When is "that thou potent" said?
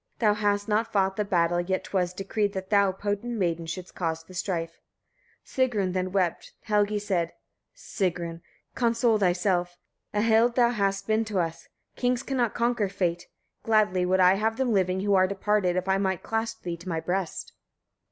2.53-3.37